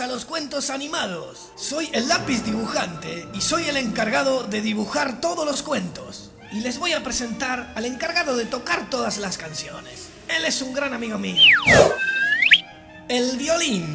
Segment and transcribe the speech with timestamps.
[0.00, 1.52] A los cuentos animados.
[1.54, 6.30] Soy el lápiz dibujante y soy el encargado de dibujar todos los cuentos.
[6.50, 10.08] Y les voy a presentar al encargado de tocar todas las canciones.
[10.28, 11.36] Él es un gran amigo mío.
[13.08, 13.94] El violín.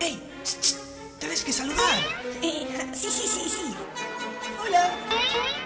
[0.00, 0.22] ¡Ey!
[1.18, 1.98] ¡Tienes que saludar!
[2.40, 3.74] Eh, sí, sí, sí, sí.
[4.66, 5.65] Hola.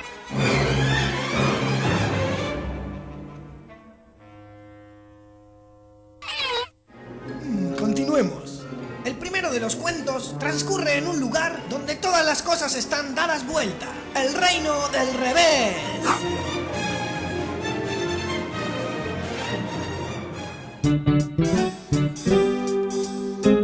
[9.61, 13.89] De los cuentos transcurre en un lugar donde todas las cosas están dadas vuelta.
[14.17, 15.77] El reino del revés.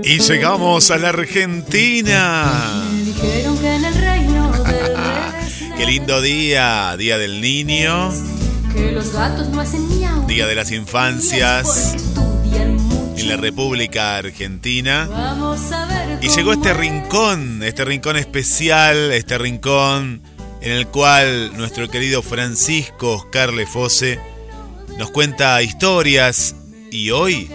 [0.04, 2.82] Y llegamos a la Argentina.
[3.02, 4.96] Dijeron que en el reino del
[5.78, 8.12] Qué lindo día, Día del Niño,
[8.74, 10.26] que los gatos no hacen miau.
[10.26, 12.05] Día de las Infancias
[13.26, 15.08] la República Argentina.
[15.10, 20.22] Vamos a ver Y llegó este rincón, este rincón especial, este rincón
[20.60, 24.18] en el cual nuestro querido Francisco Oscar Lefose
[24.98, 26.54] nos cuenta historias
[26.90, 27.50] y hoy,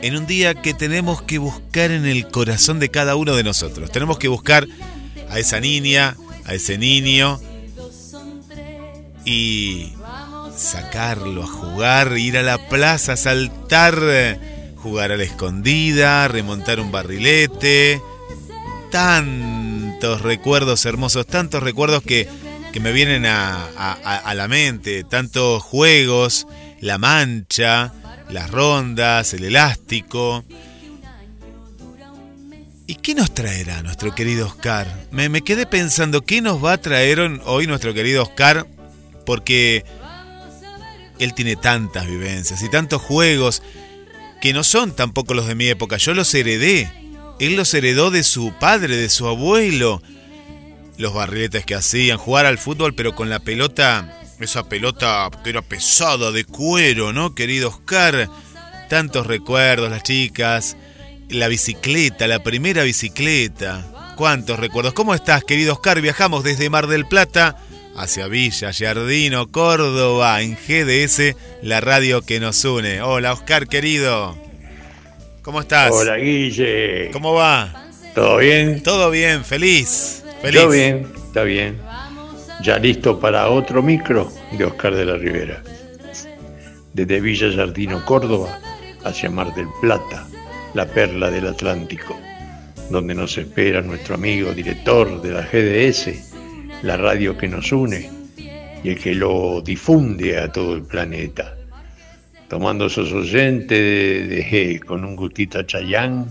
[0.00, 3.90] en un día que tenemos que buscar en el corazón de cada uno de nosotros,
[3.90, 4.66] tenemos que buscar
[5.30, 7.40] a esa niña, a ese niño
[9.24, 9.92] y
[10.62, 14.38] sacarlo a jugar, ir a la plaza, saltar,
[14.76, 18.00] jugar a la escondida, remontar un barrilete.
[18.90, 22.28] Tantos recuerdos hermosos, tantos recuerdos que,
[22.72, 23.92] que me vienen a, a-
[24.24, 26.46] a- la mente, tantos juegos,
[26.80, 27.92] la mancha,
[28.28, 30.44] las rondas, el elástico.
[32.86, 34.86] ¿Y qué nos traerá nuestro querido Oscar?
[35.10, 38.66] Me, me quedé pensando, ¿qué nos va a traer hoy nuestro querido Oscar?
[39.24, 39.84] Porque
[41.22, 43.62] él tiene tantas vivencias y tantos juegos
[44.40, 45.96] que no son tampoco los de mi época.
[45.96, 46.90] Yo los heredé.
[47.38, 50.02] Él los heredó de su padre, de su abuelo.
[50.98, 55.62] Los barriletes que hacían, jugar al fútbol, pero con la pelota, esa pelota que era
[55.62, 58.28] pesada de cuero, ¿no, querido Oscar?
[58.88, 60.76] Tantos recuerdos, las chicas,
[61.28, 64.14] la bicicleta, la primera bicicleta.
[64.16, 64.92] ¿Cuántos recuerdos?
[64.92, 66.00] ¿Cómo estás, querido Oscar?
[66.00, 67.56] Viajamos desde Mar del Plata
[67.96, 73.02] hacia Villa Giardino, Córdoba, en GDS, la radio que nos une.
[73.02, 74.36] Hola, Oscar, querido.
[75.42, 75.90] ¿Cómo estás?
[75.92, 77.10] Hola Guille.
[77.12, 77.90] ¿Cómo va?
[78.14, 78.82] ¿Todo bien?
[78.82, 80.24] Todo bien, feliz.
[80.40, 80.60] Feliz.
[80.60, 81.78] Todo bien, está bien.
[82.62, 85.62] Ya listo para otro micro de Oscar de la Rivera.
[86.92, 88.60] Desde Villa Jardino, Córdoba,
[89.04, 90.28] hacia Mar del Plata,
[90.74, 92.18] la perla del Atlántico,
[92.90, 96.31] donde nos espera nuestro amigo director de la GDS,
[96.82, 98.10] la radio que nos une
[98.82, 101.56] y el que lo difunde a todo el planeta.
[102.48, 106.26] Tomando esos oyentes de- de- con un gustito a Chayán,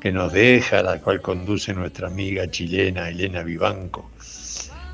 [0.00, 4.10] que nos deja, la cual conduce nuestra amiga chilena Elena Vivanco.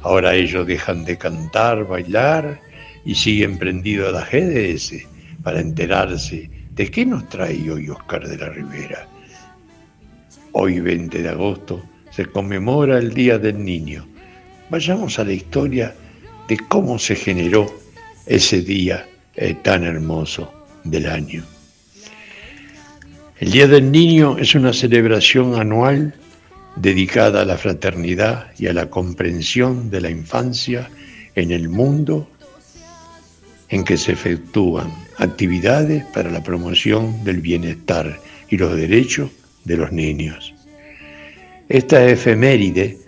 [0.02, 2.60] Ahora ellos dejan de cantar, bailar
[3.04, 5.06] y siguen prendidos a la GDS
[5.42, 9.06] para enterarse de qué nos trae hoy Oscar de la Rivera.
[10.52, 14.06] Hoy 20 de agosto se conmemora el Día del Niño.
[14.70, 15.94] Vayamos a la historia
[16.48, 17.66] de cómo se generó
[18.26, 20.52] ese día eh, tan hermoso
[20.84, 21.44] del año.
[23.38, 26.14] El Día del Niño es una celebración anual
[26.76, 30.88] dedicada a la fraternidad y a la comprensión de la infancia
[31.34, 32.28] en el mundo
[33.68, 38.18] en que se efectúan actividades para la promoción del bienestar
[38.48, 39.30] y los derechos
[39.64, 40.54] de los niños.
[41.68, 42.98] Esta efeméride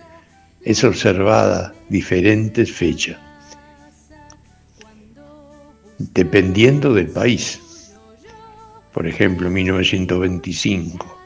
[0.67, 3.17] es observada diferentes fechas,
[5.97, 7.61] dependiendo del país.
[8.93, 11.19] Por ejemplo, en 1925,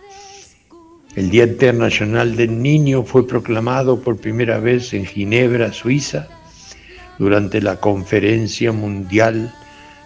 [1.16, 6.28] el Día Internacional del Niño fue proclamado por primera vez en Ginebra, Suiza,
[7.19, 9.54] durante la Conferencia Mundial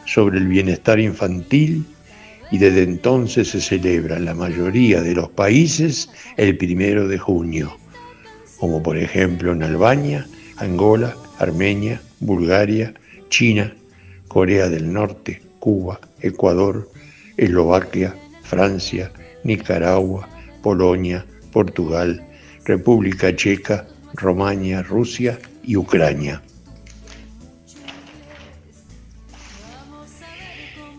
[0.07, 1.85] sobre el Bienestar Infantil
[2.53, 7.77] y desde entonces se celebra en la mayoría de los países el primero de junio,
[8.59, 12.95] como por ejemplo en Albania, Angola, Armenia, Bulgaria,
[13.29, 13.75] China,
[14.29, 16.89] Corea del Norte, Cuba, Ecuador,
[17.37, 19.11] Eslovaquia, Francia,
[19.43, 20.29] Nicaragua,
[20.63, 22.25] Polonia, Portugal,
[22.65, 26.43] República Checa, Romania, Rusia y Ucrania.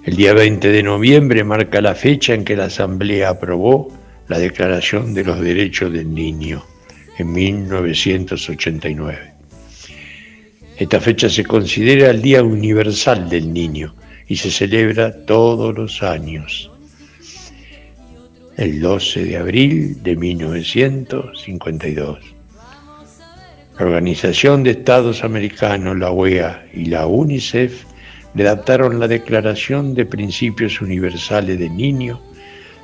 [0.03, 3.91] El día 20 de noviembre marca la fecha en que la Asamblea aprobó
[4.27, 6.63] la Declaración de los Derechos del Niño
[7.17, 9.31] en 1989.
[10.77, 13.95] Esta fecha se considera el Día Universal del Niño
[14.27, 16.69] y se celebra todos los años.
[18.57, 22.19] El 12 de abril de 1952.
[23.79, 27.85] La Organización de Estados Americanos, la OEA y la UNICEF
[28.33, 32.21] redactaron la Declaración de Principios Universales del Niño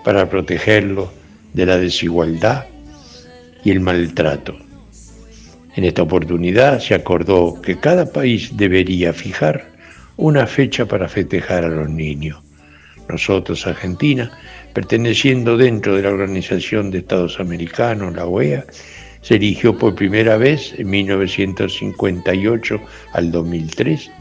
[0.03, 1.11] para protegerlo
[1.53, 2.67] de la desigualdad
[3.63, 4.57] y el maltrato.
[5.75, 9.71] En esta oportunidad se acordó que cada país debería fijar
[10.17, 12.39] una fecha para festejar a los niños.
[13.07, 14.31] Nosotros, Argentina,
[14.73, 18.65] perteneciendo dentro de la Organización de Estados Americanos, la OEA,
[19.21, 22.81] se eligió por primera vez en 1958
[23.13, 24.11] al 2003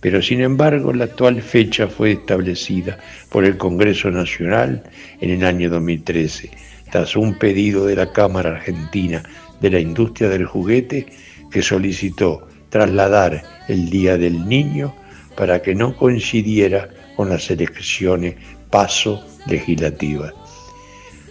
[0.00, 2.98] pero sin embargo la actual fecha fue establecida
[3.28, 4.82] por el Congreso Nacional
[5.20, 6.50] en el año 2013,
[6.90, 9.22] tras un pedido de la Cámara Argentina
[9.60, 11.06] de la Industria del Juguete
[11.50, 14.94] que solicitó trasladar el Día del Niño
[15.36, 18.34] para que no coincidiera con las elecciones
[18.70, 20.32] paso legislativas.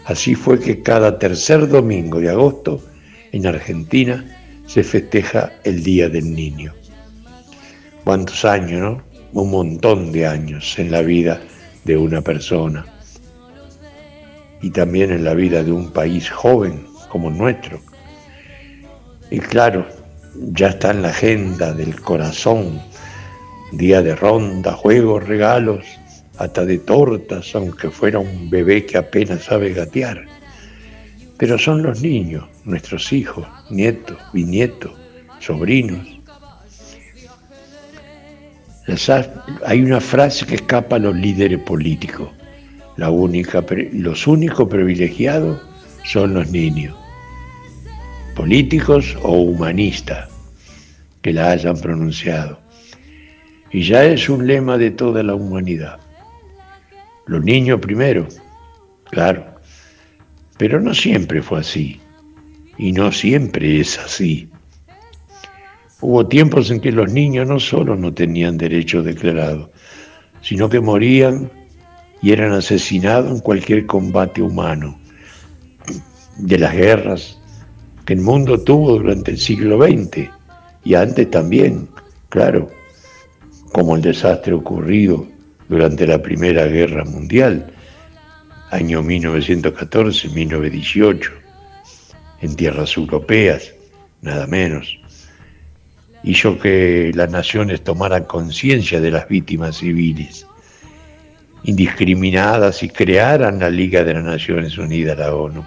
[0.05, 2.83] Así fue que cada tercer domingo de agosto
[3.31, 4.25] en Argentina
[4.65, 6.73] se festeja el Día del Niño
[8.09, 9.03] cuántos años, ¿no?
[9.33, 11.39] Un montón de años en la vida
[11.85, 12.83] de una persona
[14.61, 17.79] y también en la vida de un país joven como nuestro.
[19.31, 19.87] Y claro,
[20.35, 22.81] ya está en la agenda del corazón,
[23.71, 25.85] día de ronda, juegos, regalos,
[26.37, 30.25] hasta de tortas, aunque fuera un bebé que apenas sabe gatear.
[31.37, 34.91] Pero son los niños, nuestros hijos, nietos, bisnietos,
[35.39, 36.19] sobrinos,
[39.65, 42.29] hay una frase que escapa a los líderes políticos.
[42.99, 45.61] Los únicos privilegiados
[46.03, 46.95] son los niños,
[48.35, 50.29] políticos o humanistas,
[51.21, 52.59] que la hayan pronunciado.
[53.71, 55.99] Y ya es un lema de toda la humanidad.
[57.27, 58.27] Los niños primero,
[59.11, 59.45] claro,
[60.57, 61.99] pero no siempre fue así.
[62.77, 64.49] Y no siempre es así.
[66.01, 69.69] Hubo tiempos en que los niños no solo no tenían derecho declarado,
[70.41, 71.51] sino que morían
[72.21, 74.97] y eran asesinados en cualquier combate humano.
[76.37, 77.37] De las guerras
[78.05, 80.29] que el mundo tuvo durante el siglo XX
[80.83, 81.89] y antes también,
[82.29, 82.69] claro,
[83.71, 85.27] como el desastre ocurrido
[85.67, 87.71] durante la Primera Guerra Mundial,
[88.71, 91.29] año 1914-1918,
[92.41, 93.73] en tierras europeas,
[94.21, 94.99] nada menos
[96.23, 100.45] hizo que las naciones tomaran conciencia de las víctimas civiles
[101.63, 105.65] indiscriminadas y crearan la Liga de las Naciones Unidas, la ONU.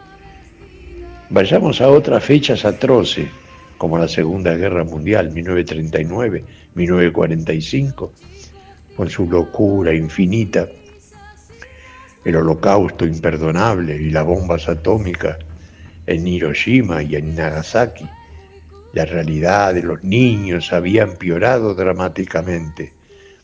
[1.31, 3.29] Vayamos a otras fechas atroces,
[3.79, 6.45] como la Segunda Guerra Mundial, 1939,
[6.75, 8.13] 1945,
[8.97, 10.69] con su locura infinita,
[12.25, 15.39] el holocausto imperdonable y las bombas atómicas
[16.07, 18.09] en Hiroshima y en Nagasaki
[18.93, 22.93] la realidad de los niños había empeorado dramáticamente,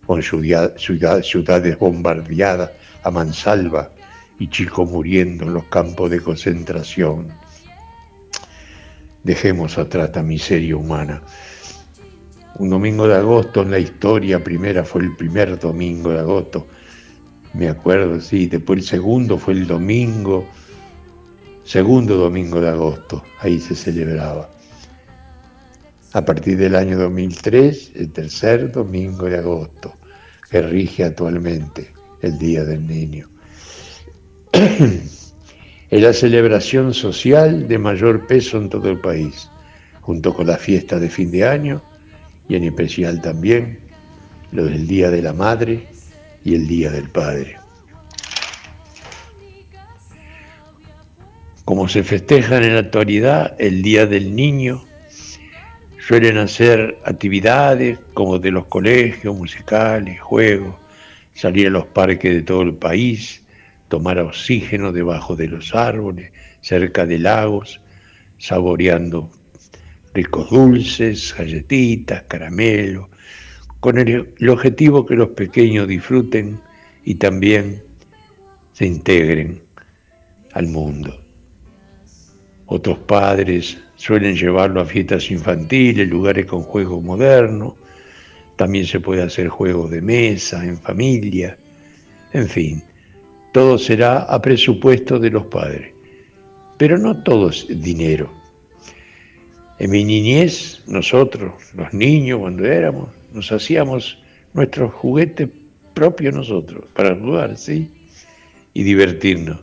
[0.08, 2.70] con ciudades bombardeadas
[3.02, 3.92] a mansalva
[4.38, 7.28] y chicos muriendo en los campos de concentración.
[9.22, 11.22] Dejemos atrás la miseria humana.
[12.58, 16.66] Un domingo de agosto en la historia primera fue el primer domingo de agosto.
[17.52, 20.48] Me acuerdo, sí, después el segundo fue el domingo,
[21.64, 24.48] segundo domingo de agosto, ahí se celebraba
[26.12, 29.94] a partir del año 2003, el tercer domingo de agosto,
[30.50, 33.28] que rige actualmente el Día del Niño.
[34.52, 39.48] es la celebración social de mayor peso en todo el país,
[40.00, 41.82] junto con la fiesta de fin de año
[42.48, 43.80] y en especial también
[44.52, 45.88] lo del Día de la Madre
[46.44, 47.56] y el Día del Padre.
[51.64, 54.87] Como se festejan en la actualidad el Día del Niño,
[56.08, 60.74] Suelen hacer actividades como de los colegios, musicales, juegos,
[61.34, 63.46] salir a los parques de todo el país,
[63.88, 67.82] tomar oxígeno debajo de los árboles, cerca de lagos,
[68.38, 69.30] saboreando
[70.14, 73.10] ricos dulces, galletitas, caramelo,
[73.78, 76.58] con el, el objetivo que los pequeños disfruten
[77.04, 77.82] y también
[78.72, 79.62] se integren
[80.54, 81.22] al mundo.
[82.64, 87.74] Otros padres suelen llevarlo a fiestas infantiles, lugares con juegos modernos.
[88.56, 91.58] También se puede hacer juegos de mesa, en familia.
[92.32, 92.82] En fin,
[93.52, 95.92] todo será a presupuesto de los padres.
[96.78, 98.32] Pero no todo es dinero.
[99.80, 104.22] En mi niñez, nosotros, los niños, cuando éramos, nos hacíamos
[104.54, 105.48] nuestros juguetes
[105.92, 107.90] propios nosotros, para jugar, ¿sí?
[108.74, 109.60] Y divertirnos.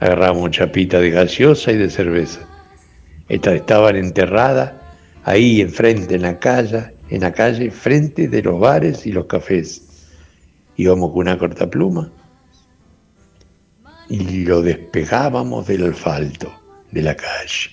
[0.00, 2.49] Agarramos chapita de gaseosa y de cerveza.
[3.30, 4.72] Estaban enterradas
[5.22, 9.82] ahí enfrente, en la calle, en la calle, frente de los bares y los cafés.
[10.76, 12.10] Íbamos con una cortapluma
[14.08, 16.52] y lo despegábamos del asfalto
[16.90, 17.70] de la calle.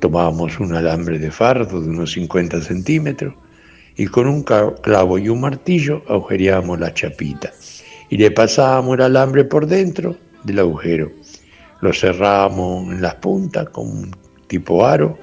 [0.00, 3.34] Tomábamos un alambre de fardo de unos 50 centímetros
[3.96, 7.52] y con un clavo y un martillo agujereábamos la chapita
[8.08, 11.12] y le pasábamos el alambre por dentro del agujero.
[11.82, 15.18] Lo cerrábamos en las puntas con tipo aro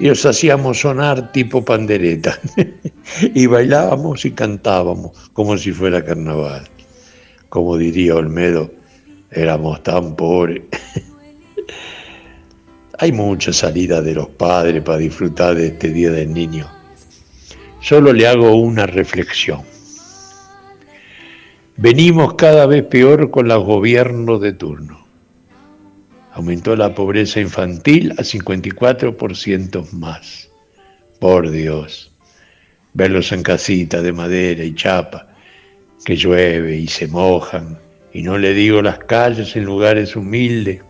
[0.00, 2.38] y los hacíamos sonar tipo pandereta
[3.34, 6.66] y bailábamos y cantábamos como si fuera carnaval.
[7.50, 8.70] Como diría Olmedo,
[9.30, 10.62] éramos tan pobres.
[12.98, 16.66] Hay mucha salida de los padres para disfrutar de este Día del Niño.
[17.80, 19.62] Solo le hago una reflexión.
[21.76, 24.99] Venimos cada vez peor con los gobiernos de turno.
[26.32, 30.48] Aumentó la pobreza infantil a 54% más.
[31.18, 32.12] Por Dios.
[32.94, 35.28] Verlos en casitas de madera y chapa,
[36.04, 37.78] que llueve y se mojan,
[38.12, 40.82] y no le digo las calles en lugares humildes,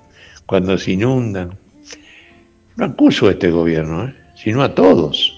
[0.46, 1.58] cuando se inundan.
[2.76, 4.14] No acuso a este gobierno, ¿eh?
[4.34, 5.36] sino a todos.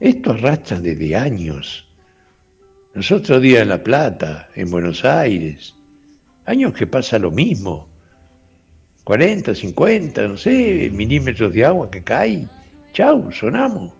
[0.00, 1.88] Esto arrastra desde años.
[2.94, 5.74] Nosotros día en La Plata, en Buenos Aires,
[6.46, 7.88] años que pasa lo mismo.
[9.08, 12.46] 40, 50, no sé, milímetros de agua que cae.
[12.92, 13.94] Chau, sonamos.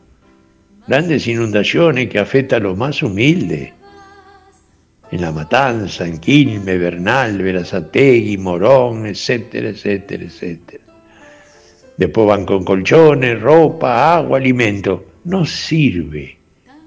[0.87, 3.73] Grandes inundaciones que afectan a los más humildes
[5.11, 10.85] en La Matanza, en Quilmes, Bernal, Verazategui, Morón, etcétera, etcétera, etcétera.
[11.97, 15.07] Después van con colchones, ropa, agua, alimento.
[15.25, 16.37] No sirve.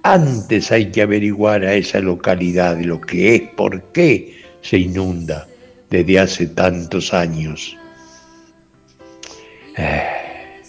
[0.04, 5.48] Antes hay que averiguar a esa localidad lo que es, por qué se inunda
[5.90, 7.81] desde hace tantos años.
[9.78, 10.62] Eh,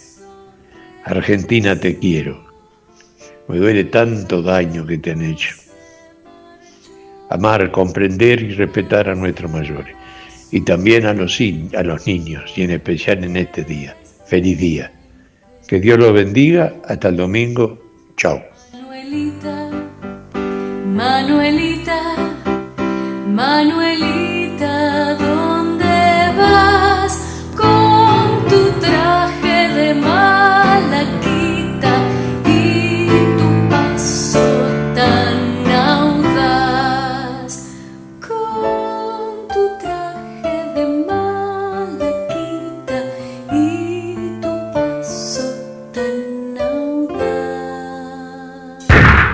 [1.05, 2.43] Argentina te quiero.
[3.47, 5.63] Me duele tanto daño que te han hecho
[7.33, 9.95] amar, comprender y respetar a nuestros mayores.
[10.51, 11.39] Y también a los,
[11.75, 13.95] a los niños, y en especial en este día.
[14.27, 14.91] Feliz día.
[15.67, 16.75] Que Dios los bendiga.
[16.85, 17.81] Hasta el domingo.
[18.17, 18.39] Chao.
[18.71, 19.69] Manuelita,
[20.85, 21.99] Manuelita,
[23.27, 24.92] Manuelita,